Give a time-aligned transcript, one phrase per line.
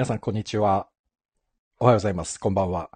[0.00, 0.88] 皆さん、こんにちは。
[1.78, 2.40] おはようございます。
[2.40, 2.88] こんばんは。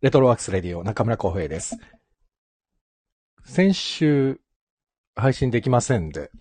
[0.00, 1.76] レトロワークスレディオ中村浩平です。
[3.44, 4.40] 先週、
[5.14, 6.32] 配信できませんで、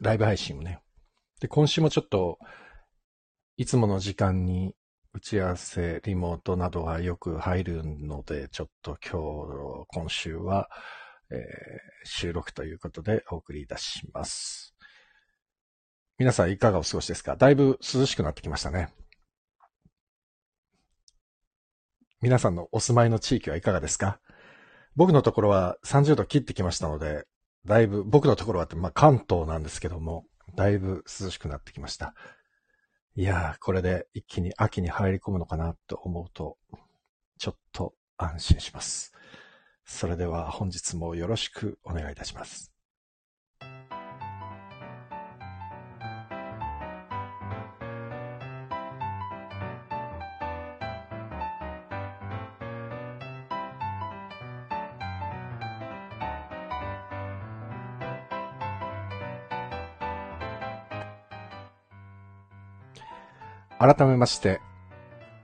[0.00, 0.80] ライブ配信をね。
[1.38, 2.38] で、今週もちょっと、
[3.58, 4.74] いつもの時間に
[5.12, 9.20] 打ち合わせ、リモートなどがよく入るので、ちょっと今
[9.84, 10.70] 日、今週は、
[11.30, 11.38] えー
[12.06, 14.73] 収録ということでお送りいたします。
[16.16, 17.34] 皆さんいかがお過ごしですか？
[17.34, 18.88] だいぶ涼しくなってきましたね。
[22.22, 24.20] 皆さんのお住まいの地域はいかがですか？
[24.94, 27.24] 僕のところは30度切ってきましたので、
[27.66, 30.24] だいぶ、僕のところは、まあ関東なんですけども、
[30.54, 32.14] だいぶ涼しくなってきました。
[33.16, 36.58] いやー、これで一気に秋に入り込むのかなと思うと、
[37.38, 39.12] ちょっと安心します。
[39.84, 42.73] それでは本日もよろしくお願いいたします。
[63.78, 64.60] 改めまして、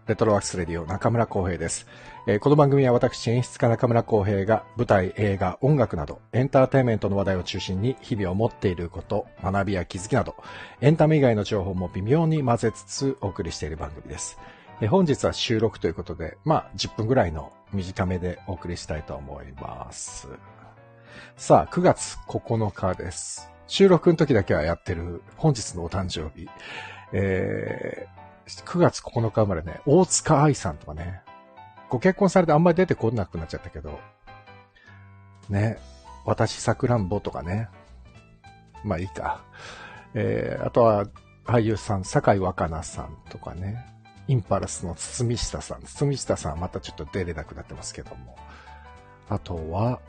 [0.06, 1.86] レトロワークスレディオ中村浩平です。
[2.26, 10.36] えーこの番組は私演出家中村浩平が舞台、映画、音楽などエンターテイメントの話題を中心に日々を持っていること、学びや気づきなど
[10.80, 14.38] エンタメ以外の情報も微妙に混ぜつつお送りしている番組です。
[14.80, 20.28] えー本日は収録ということで、まあ10分ぐらいの短めでお送りしたいと思います。
[21.36, 23.50] さあ、9月9日です。
[23.66, 26.48] 収録の時だけはやってる本日のお誕生日。
[27.12, 31.22] えー9月9日生まれね、大塚愛さんとかね、
[31.88, 34.00] ご結婚されてあんまり出てこなくなっちゃったけど、
[35.48, 35.78] ね、
[36.24, 37.68] 私さくらんぼとかね、
[38.84, 39.42] まあいいか。
[40.14, 41.06] えー、あとは
[41.44, 43.86] 俳優さん、坂井若菜さんとかね、
[44.28, 48.36] インパルスの堤下さん、堤下さんはまたちょっと出れなくなってますけども、
[49.28, 50.00] あとは、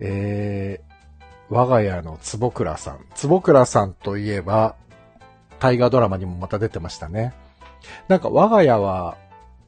[0.00, 3.06] えー、我が家の坪倉さん。
[3.14, 4.76] 坪倉さんといえば、
[5.60, 7.34] 大河ドラマにもまた出てましたね。
[8.08, 9.16] なんか我が家は、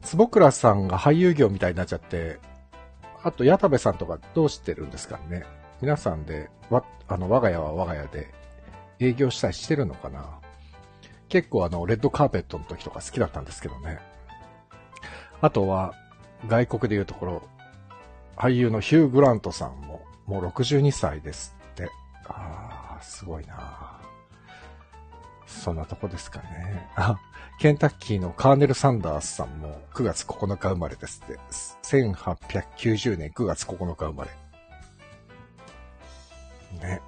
[0.02, 2.38] 坪倉さんが俳優業みたいになっちゃって、
[3.22, 5.44] あと矢田部さんとかどうしてるんですかね。
[5.80, 8.32] 皆さんで、わ、あの、我が家は我が家で
[9.00, 10.38] 営業したりしてるのかな。
[11.28, 13.98] 結構あの、レッドカーペットの時とか好きだったんですけどね。
[15.40, 15.94] あとは、
[16.46, 17.42] 外国でいうところ、
[18.36, 21.90] 俳優のヒュー・グラントさんも、もう62歳ですって。
[22.28, 23.95] ああ、すごいな
[25.46, 26.90] そんなとこですかね。
[26.96, 27.18] あ、
[27.58, 31.38] ケンタッキーのカーネル・サンダースさんも9月9日生まれですって。
[31.82, 34.30] 1890年9月9日生まれ。
[36.80, 37.00] ね。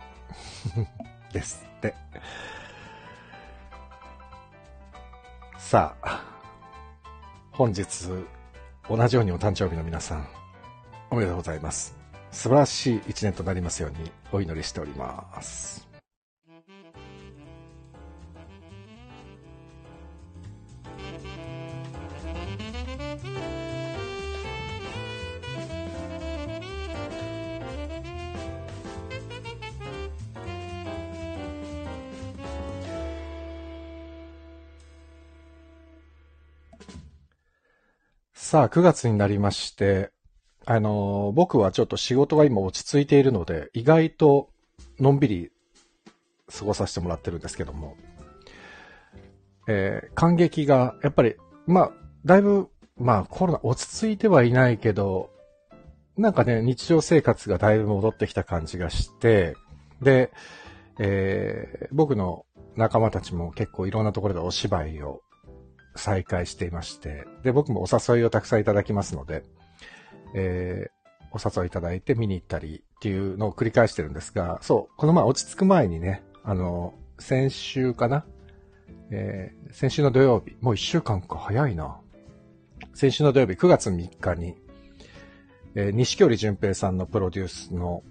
[1.32, 1.94] ですって。
[5.58, 6.24] さあ、
[7.50, 7.84] 本日、
[8.88, 10.26] 同じようにお誕生日の皆さん、
[11.10, 11.96] おめでとうございます。
[12.30, 15.87] 素晴らしい一年となりますようにお祈りしております。
[38.50, 40.10] さあ、9月になりまして、
[40.64, 44.48] あの僕はちょっと仕事が今落ち着いているので、意外と
[44.98, 45.52] のんびり
[46.50, 47.94] 過ごさせてもらってるんですけども、
[49.68, 51.34] えー感激が、やっぱり、
[51.66, 51.92] まあ、
[52.24, 55.28] だいぶ、まあ、コロナ落ち着いてはいないけど、
[56.16, 59.56] なんかね、日常生活がだいぶ戻ってきた感じがして、
[60.00, 60.32] で、
[60.98, 65.20] えー僕の仲間たちも結構いろんなところでお芝居を
[65.98, 69.44] 再開していまして、で、僕もお誘いをたくさんいただきますので、
[70.34, 70.98] えー
[71.30, 78.24] お誘いいただいて見に行ったりっていうのを繰り返してるんですが、そう、この前落ち着く前にね、あの、先週かな
[79.10, 81.98] えー先週の土曜日、もう一週間か早いな。
[82.94, 84.54] 先週の土曜日、9月3日に、
[85.74, 88.02] えー西京里淳平さんのプロデュースの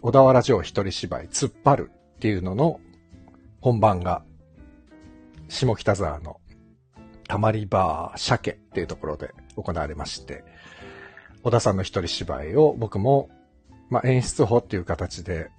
[0.00, 2.78] 小田原城一人芝居、突っ張るっていうのの
[3.60, 4.22] 本番が、
[5.48, 6.40] 下北沢の
[7.26, 10.44] たまりバー鮭っていうところで行われまして、
[11.42, 13.28] 小田さんの一人芝居を僕も、
[13.90, 15.50] まあ、演出法っていう形で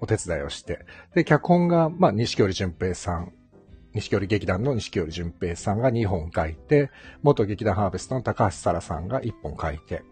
[0.00, 3.32] お手伝いをして、で、脚本が、まあ、西京里淳平さん、
[3.92, 6.90] 西京里劇団の西京里淳平さんが2本書いて、
[7.22, 10.02] 元劇団ハーベストの高橋沙羅さんが1本書いて、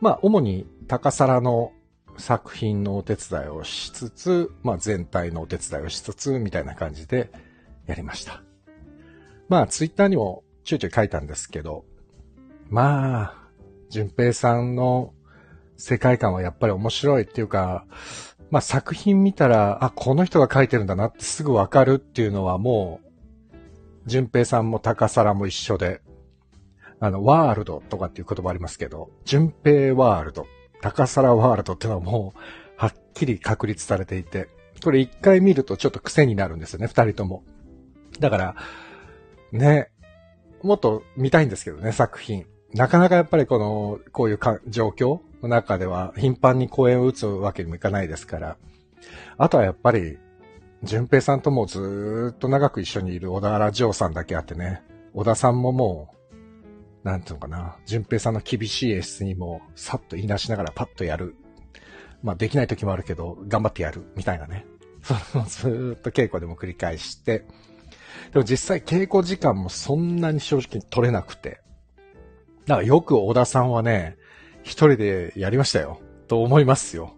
[0.00, 1.72] まあ、主に高皿の
[2.16, 7.30] 作品のお手伝いをしつつ、まあ全体のお手伝いをしつつ、みたいな感じで
[7.86, 8.42] やりました。
[9.50, 11.84] まあツイッターにもちょいちょい書いたんですけど、
[12.70, 13.34] まあ、
[13.90, 15.12] 淳平さんの
[15.76, 17.84] 世界観はやっぱり面白いっていうか、
[18.52, 23.56] まあ作品見たら、あ、この人が書いてるんだなってすぐわかるっていうのはもう、
[24.06, 26.00] 淳平さんも高皿も一緒で、
[27.00, 30.46] あの、ワールドとかっていう言葉ありますけど、淳平ワールド、
[30.80, 32.40] 高皿ワールドっていうのはもう、
[32.76, 34.48] はっきり確立されていて、
[34.84, 37.42] これ一回見るとちょっと癖になるんですよね、二人とも。
[38.20, 38.54] だから、
[39.52, 39.90] ね、
[40.62, 42.46] もっと見たいんですけどね、作品。
[42.74, 44.38] なかなかやっぱりこの、こういう
[44.68, 48.56] 状況の中では頻繁に公演を打つわけにもいかないですから。
[49.38, 50.18] あとはやっぱり、
[50.82, 54.82] 淳平さんともずっと長く一緒にいる小田原城さんだけあってね、
[55.12, 56.14] 小田さんもも
[57.04, 61.34] う、なんていうのかな、淳平さんの厳しい演出にも、さっと言い出しながらパッとやる。
[62.22, 64.66] まあできない時もあるけど、頑張ってやる、みたいなね。
[65.02, 67.46] そのずっと稽古でも繰り返して、
[68.32, 71.60] でも実際稽古時間もそんなに正直取れなくて。
[72.66, 74.16] だからよく小田さんはね、
[74.62, 76.00] 一人でやりましたよ。
[76.28, 77.14] と思いますよ。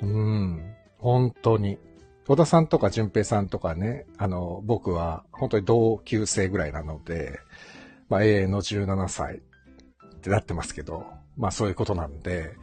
[0.00, 0.74] うん。
[0.98, 1.78] 本当に。
[2.26, 7.40] 小田さんとか淳平さんとかね、あの、僕は本当に同級生ぐらいなので、
[8.08, 12.54] まあ、永遠の17歳ってなってますけど、まあそういうことなんで、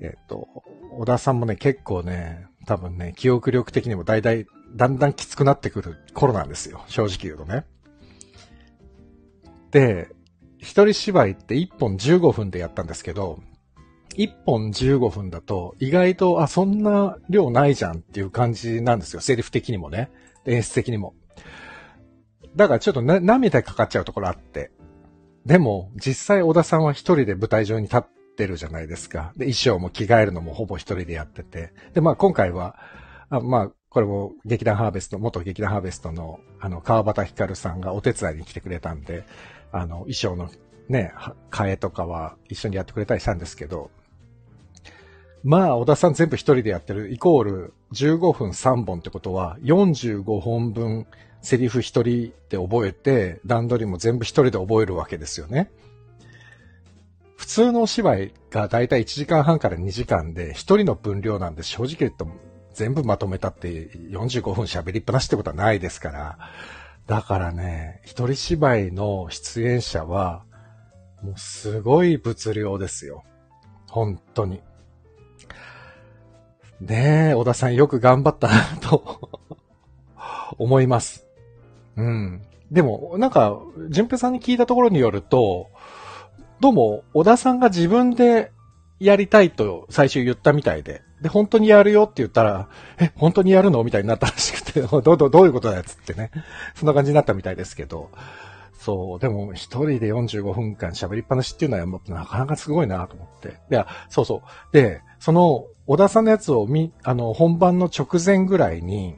[0.00, 0.46] えっ、と、
[0.92, 4.22] 小田さんもね、結構ね、多分ね、記憶力的にもだい
[4.74, 6.84] だ、んだんきつくなってくる頃なんですよ。
[6.88, 7.66] 正直言うとね。
[9.70, 10.08] で、
[10.58, 13.40] 一人芝居って1本15分でやったんですけど、
[14.16, 19.20] 1本15分だと、意外と、あ、そんな量ないじゃんっていう感じなんですよ。
[19.20, 20.10] セリフ的にもね。
[20.46, 21.14] 演出的にも。
[22.56, 24.72] だからちょっとな、涙かかっちゃうところあって。
[25.46, 28.02] でも、実際小田さんは一人で舞台上に立っ
[28.36, 29.32] てるじゃないですか。
[29.36, 31.72] で、衣装も着替えるのもほぼ一人でやってて。
[31.94, 32.76] で、まあ今回は、
[33.30, 39.24] あまあ、これも劇団ハーベスト、元劇団ハーベストの、あの、川端光さんがお手伝いに来てくれたんで、
[39.72, 40.50] あの、衣装の
[40.88, 41.14] ね、
[41.50, 43.90] 替えとかは一緒にやってくれたりしたんですけど、
[45.44, 51.06] まあ、小田さん全部一人でやってる、イコール15分3本ってことは、45本分
[51.40, 55.70] セリフ一人で覚えて、段取りも全部一人で覚えるわけですよね。
[57.36, 62.24] 普通のお芝居がだいたい1時間半から2時間で、一人の分量なんで正直言って
[62.74, 66.38] 全部まとめたって45分喋りっぱなしってことはないですから。
[67.06, 70.44] だからね、一人芝居の出演者は、
[71.22, 73.24] もうすごい物量ですよ。
[73.88, 74.60] 本当に。
[76.80, 79.30] ねえ、小田さんよく頑張ったなと
[80.56, 81.26] 思います。
[81.96, 82.42] うん。
[82.70, 85.68] でも、なんか、淳平さんに聞いたところによると、
[86.60, 88.52] どうも、小田さんが自分で
[89.00, 92.68] やりたいと最初言ったみたいで、で、本当にやるよって言ったら、
[92.98, 96.30] え、本当にやるのみたいになったらしくて、 どう、どう、どういうことだよつってね。
[96.74, 98.10] そんな感じになったみたいですけど、
[98.74, 103.48] そう、でも一人で45分間喋りっぱなしっていうのはなかなかすごいなと思って。
[103.48, 104.72] いや、そうそう。
[104.72, 109.16] で、その、小田さんのやつを見、あの、本番の直前ぐらいに、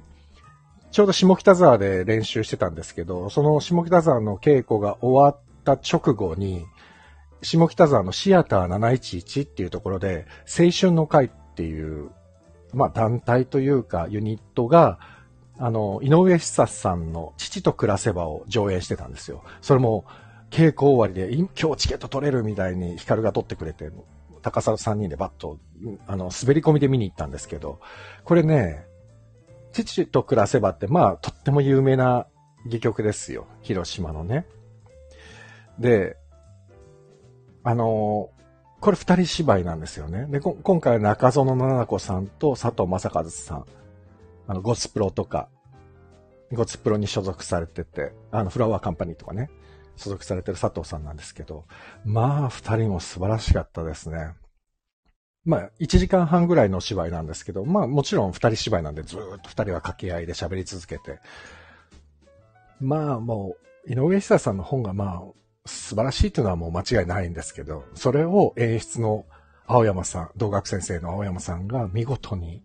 [0.91, 6.67] ちょうど下北沢で練習してたんですけど、その下北沢の稽古が終わった直後に、
[7.43, 12.11] 下北沢のシアター711っていうところで、青春の会っていう、
[12.73, 14.99] まあ団体というかユニットが、
[15.59, 19.45] あの、井上久さんの父と暮らせばを上映してたんですよ。
[19.61, 20.05] それも、
[20.51, 23.91] 稽古終わりで、今日チケット取れるみたいにヒカルが取ってくれて、
[24.43, 25.59] 高さ3人でバッと、
[26.07, 27.81] あの、滑り込みで見に行ったんですけど、
[28.25, 28.85] これね、
[29.73, 32.27] 父と暮らせばって、まあ、とっても有名な
[32.67, 33.47] 戯曲ですよ。
[33.63, 34.47] 広島のね。
[35.79, 36.17] で、
[37.65, 38.31] あの、
[38.81, 40.27] これ二人芝居なんですよね。
[40.27, 43.65] で、今回は中園七々子さんと佐藤正和さん。
[44.49, 45.49] あの、ゴスプロとか、
[46.53, 49.51] ゴスプロに所属されてて、あの、フラワーカンパニーとかね、
[49.97, 51.65] 所属されてる佐藤さんなんですけど、
[52.05, 54.33] まあ、二人も素晴らしかったですね。
[55.45, 61.21] まあ、1時間半ぐらいの芝居なんですけど、まあ、もちろん二人芝居なんでずっと二人は掛け合いで喋り続けて、
[62.81, 69.27] まあ、もう、井上久さんの本がまあ、素晴らしいというのはもう間違いないんですけど、それを演出の
[69.67, 72.63] 青山さん、同学先生の青山さんが見事に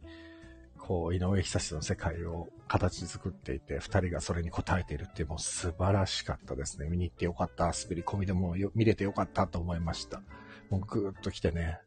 [0.88, 6.88] こう、井上久志の世界を形作っていて、二人がそれに応えているっていう、もう素晴らしかったですね。
[6.88, 7.66] 見に行ってよかった。
[7.66, 10.22] 滑り込みでも見れてよかったと思いました。
[10.70, 11.80] もうぐーっと来てね。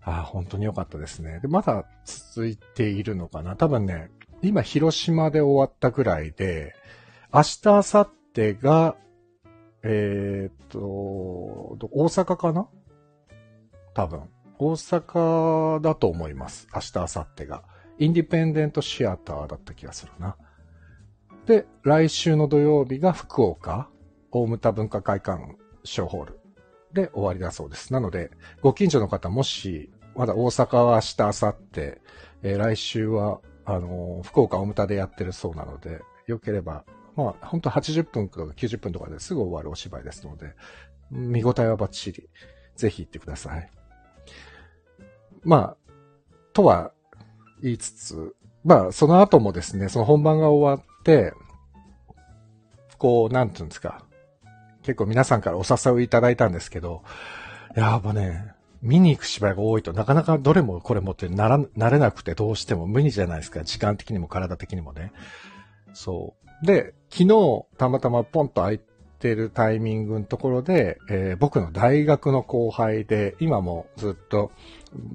[0.00, 1.38] ああ、本当によかったですね。
[1.38, 4.10] で、まだ続いているのかな多分ね、
[4.42, 6.74] 今広島で終わったぐらいで、
[7.32, 8.96] 明日、明後日が、
[9.84, 12.68] えー、っと、大阪かな？
[13.94, 14.22] 多分。
[14.58, 16.68] 大阪だと思います。
[16.72, 17.64] 明日、明後日が。
[17.98, 20.36] インディペンデントシアターだった気がするな。
[21.46, 23.88] で、来週の土曜日が福岡、
[24.30, 26.40] 大牟田文化会館小ホール
[26.92, 27.92] で終わりだそうです。
[27.92, 36.84] なので、ご近所の方もし、まだ大阪は明日、明後日、えー来週は、あのー福岡大牟田でやってるそうなので、よければ、
[37.16, 40.54] まあ、本当80分とか90分とかですぐ終わるお芝居ですので、
[41.10, 42.28] 見応えはバッチリ。
[42.76, 43.70] ぜひ行ってください。
[45.44, 45.92] まあ、
[46.52, 46.92] とは
[47.62, 51.34] 言いつつ、まあ、その後もですね、その本番が終わって、
[52.98, 54.04] こう、なんていうんですか。
[54.82, 57.02] 結構皆さんからお誘いいただいたんですけど、
[57.74, 63.62] やっぱね、見に行く芝居が多いとなかなかどれもこれもってなら、なれなくてどうしても無理じゃないですか。
[63.64, 65.12] 時間的にも体的にもね。
[65.92, 66.41] そう。
[66.62, 68.80] で、昨日たまたまポンと空い
[69.22, 74.50] てるタイミングのところで、えー僕の大学の後輩で、今もずっと、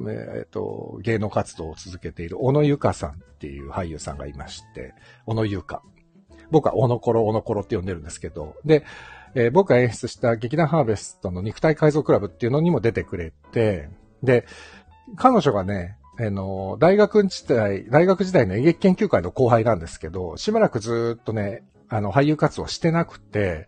[0.10, 4.94] えっ、と、芸能活動を続けている小野ゆかさんっていう俳優さんがいまして、
[5.26, 5.82] 小野ゆか。
[6.50, 8.84] 僕は小野コロ、小野コロって呼んでるんですけど、で、
[9.36, 13.90] えー僕が演出した劇団ハーベストの肉体改造クラブっていうのにも出てくれて、
[14.24, 14.46] で、
[15.16, 23.68] 彼女がね、あの、大学時代、大学時代の演劇研究会の後輩なんですけど、しばらくずっとね、あの、俳優活動してなくて、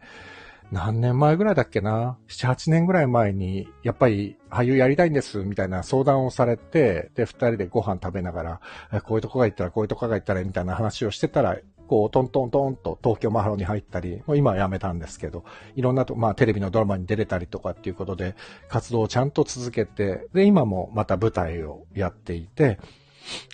[0.72, 8.60] 何年前ぐらいだっけな ?7、8年ぐらい前に、やっぱり俳優やりたいんです、みたいな相談をされて、で、二人でご飯食べなが
[8.92, 11.58] ら、こういうとこが行ったら、こういうとこが行ったら、みたいな話をしてたら、
[11.90, 15.44] こう、トントントンと東京マハロに入ったり、もう今は辞めたんですけど、
[15.76, 18.36] いろんなと、まあテレビのドラマに出れたりとかっていうことで、
[18.68, 22.80] 活動をちゃんと続けて、で、今もまた舞台をやっていて、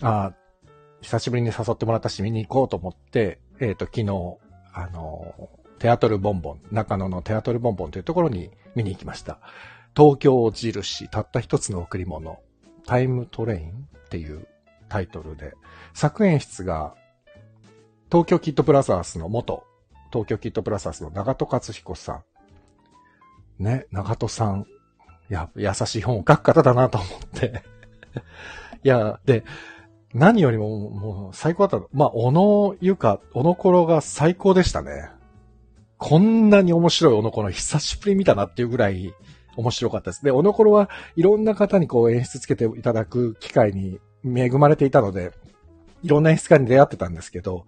[0.01, 0.34] あ
[1.01, 4.38] 久しぶりに誘ってもらったし見に行こうと思って、えっ、と、昨日、
[4.74, 5.50] あの、
[5.80, 9.39] テアトルボンボン、中野のテアトルボンボンというところに見に行きました。
[9.96, 12.39] 東京印、たった一つの贈り物、
[12.86, 14.48] タイムトレインっていう
[14.89, 15.54] タイトルで、
[15.94, 16.96] 作演出が、
[18.15, 19.65] 東京キッドプラザースの元、
[20.10, 22.24] 東京キッドプラザースの長戸克彦さ
[23.60, 23.62] ん。
[23.62, 24.65] ね、長戸さん。
[25.29, 27.10] いや、優しい本を書く方だなと思っ
[27.41, 27.62] て。
[28.86, 29.43] いや、で、
[30.13, 31.88] 何よりも、もう、最高だった。
[31.91, 35.10] まあ、小野ゆか、小野ころが最高でしたね。
[35.98, 39.13] こんなに面白い小野ころ久しぶり見たなっていうぐらい
[39.57, 40.24] 面白かったです。
[40.24, 45.34] で、小野ころはいろんな方にこう演出つけていただく機会に恵まれていたので、
[46.01, 47.65] いろんな演出家に出会ってたんですけど、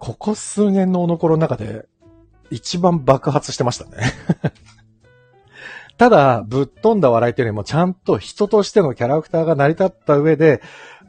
[0.00, 1.86] ここ数年の小野ころの中で
[2.50, 4.12] 一番爆発してましたね。
[5.98, 10.62] ただ、ぶっ飛んだ笑いというよりもちゃんと人としてのキャラクターが成り立った上で、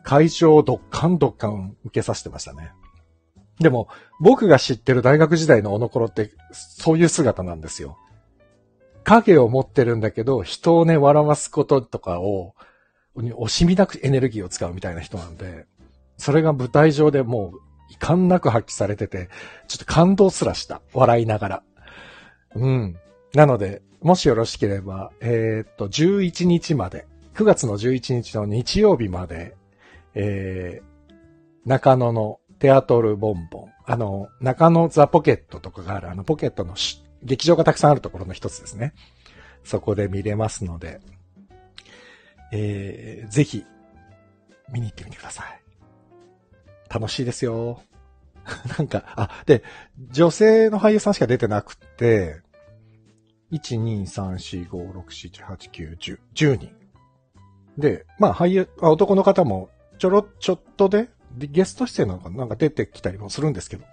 [0.03, 2.73] 会場をドッカンドッカン受けさせてましたね。
[3.61, 3.87] でも、
[4.19, 7.97] 僕が知ってる大学時代の小野頃って、そういう姿なんですよ。
[9.05, 12.55] 影を持ってるんだけど、人をね、笑わすこととかを、
[13.15, 15.65] 惜しみなくエネルギーを使うみたいな人なんで、
[16.17, 19.29] それが舞台上でもう、遺憾なく発揮されてて、
[19.67, 20.81] ちょっと感動すらした。
[20.93, 21.63] 笑いながら。
[22.55, 22.97] うん。
[23.33, 27.05] なので、もしよろしければ、えーっと、11日まで、
[27.35, 29.55] 9月の11日の日曜日まで、
[30.15, 31.13] えー、
[31.65, 36.75] 中野のテアトルボンボン、あの、中野ザポケットとかがある、あのポケットの
[37.23, 38.93] 劇場がたくさんあるところの一つですね。
[39.63, 40.99] そこで見れますので、
[42.51, 43.65] えー、ぜひ、
[44.71, 45.60] 見に行ってみてください。
[46.91, 47.81] 楽しいですよ。
[48.77, 49.63] なんか、あ、で、
[50.11, 52.41] 女性の俳優さんしか出てなくて、
[53.51, 56.75] 1、2、3、4、5、6、7、8、9、10、10人。
[57.77, 63.85] で、まあ俳優、あ男の方もちょろ、ちょっとで、ゲスト出演なのかなんか出てきたりもするんですけど。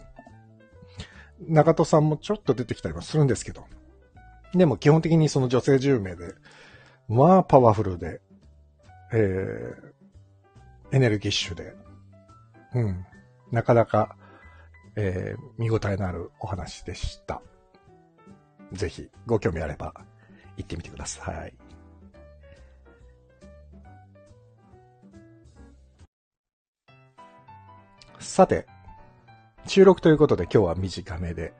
[1.40, 3.64] 中戸さんもちょっと出てきたりもするんですけど。
[4.54, 6.34] でも基本的にその女性10名で、
[7.08, 8.20] まあパワフルで、
[9.12, 11.74] えー、エネルギッシュで、
[12.78, 13.04] うん、
[13.50, 14.14] なかなか、
[14.94, 17.42] えー、見応えのあるお話でした。
[18.72, 19.92] ぜひ、ご興味あれば、
[20.56, 21.54] 行ってみてください。
[28.20, 28.66] さて、
[29.66, 31.54] 収録ということで今日は短めで、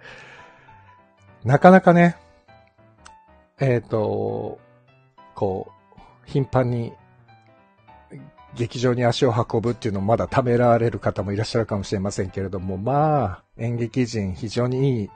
[1.43, 2.17] なかなかね、
[3.59, 4.61] えっ、と、
[5.35, 6.93] こう、頻繁に
[8.57, 15.11] 劇場に足を運ぶっていうのをまだためられる方もいらっしゃるかもしれませんけれども、まあ、演劇人非常にいい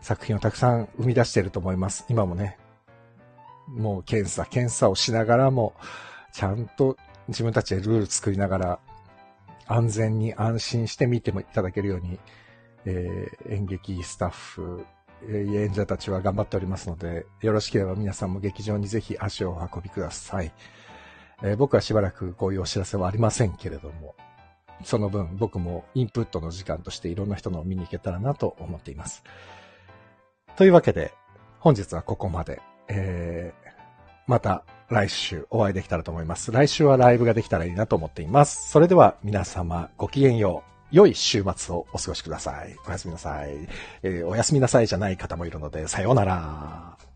[0.00, 2.04] 作品をたくさん生み出していると思います。
[2.08, 2.58] 今もね、
[3.68, 5.74] もう検査、検査をしながらも、
[6.32, 6.96] ちゃんと
[7.28, 8.78] 自分たちでルール作りながら、
[9.66, 12.18] 安全に安心して見てもいただけるように、
[12.84, 14.86] えー演劇スタッフ、
[15.26, 20.52] 演者たちは頑張っておりますので、よろしければ皆さんも劇場にぜひ足をお運びください。
[21.42, 24.14] えー僕はしばらくこういうお知らせはありませんけれども、
[24.84, 29.22] その分僕もインプットの時間としていろんな人のを見に行けたらなと思っています。
[30.56, 31.12] というわけで、
[31.60, 32.60] 本日はここまで。
[32.88, 33.70] えー、
[34.26, 36.50] また来週お会いできたらと思います。
[36.52, 38.70] 来週はライブができたらいいなと思っています。
[38.70, 40.68] それでは皆様ごきげんよう。
[40.90, 42.74] 良い週末をお過ごしください。
[42.86, 43.68] おやすみなさい。
[44.02, 47.07] えーおやすみなさいじゃない方もいるので、さようなら。